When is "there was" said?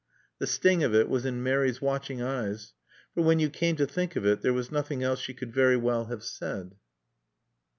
4.41-4.71